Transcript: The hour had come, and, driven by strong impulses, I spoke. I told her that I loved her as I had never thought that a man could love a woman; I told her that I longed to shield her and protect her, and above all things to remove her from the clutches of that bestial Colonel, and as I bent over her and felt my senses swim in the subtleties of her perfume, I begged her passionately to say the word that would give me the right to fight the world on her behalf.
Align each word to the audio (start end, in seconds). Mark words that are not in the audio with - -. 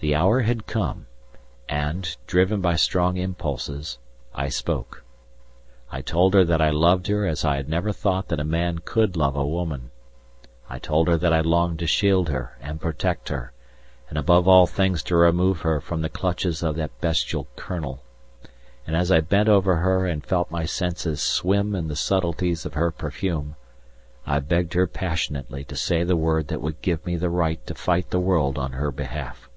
The 0.00 0.16
hour 0.16 0.40
had 0.40 0.66
come, 0.66 1.06
and, 1.68 2.16
driven 2.26 2.60
by 2.60 2.74
strong 2.74 3.16
impulses, 3.18 3.98
I 4.34 4.48
spoke. 4.48 5.04
I 5.92 6.00
told 6.02 6.34
her 6.34 6.42
that 6.42 6.60
I 6.60 6.70
loved 6.70 7.06
her 7.06 7.24
as 7.24 7.44
I 7.44 7.54
had 7.54 7.68
never 7.68 7.92
thought 7.92 8.26
that 8.26 8.40
a 8.40 8.44
man 8.44 8.80
could 8.80 9.16
love 9.16 9.36
a 9.36 9.46
woman; 9.46 9.90
I 10.68 10.80
told 10.80 11.06
her 11.06 11.16
that 11.18 11.32
I 11.32 11.40
longed 11.40 11.78
to 11.78 11.86
shield 11.86 12.30
her 12.30 12.58
and 12.60 12.80
protect 12.80 13.28
her, 13.28 13.52
and 14.08 14.18
above 14.18 14.48
all 14.48 14.66
things 14.66 15.04
to 15.04 15.14
remove 15.16 15.60
her 15.60 15.80
from 15.80 16.02
the 16.02 16.08
clutches 16.08 16.64
of 16.64 16.74
that 16.74 17.00
bestial 17.00 17.46
Colonel, 17.54 18.02
and 18.84 18.96
as 18.96 19.12
I 19.12 19.20
bent 19.20 19.48
over 19.48 19.76
her 19.76 20.04
and 20.04 20.26
felt 20.26 20.50
my 20.50 20.64
senses 20.66 21.22
swim 21.22 21.76
in 21.76 21.86
the 21.86 21.94
subtleties 21.94 22.66
of 22.66 22.74
her 22.74 22.90
perfume, 22.90 23.54
I 24.26 24.40
begged 24.40 24.72
her 24.74 24.88
passionately 24.88 25.62
to 25.62 25.76
say 25.76 26.02
the 26.02 26.16
word 26.16 26.48
that 26.48 26.60
would 26.60 26.82
give 26.82 27.06
me 27.06 27.14
the 27.14 27.30
right 27.30 27.64
to 27.68 27.74
fight 27.76 28.10
the 28.10 28.18
world 28.18 28.58
on 28.58 28.72
her 28.72 28.90
behalf. 28.90 29.48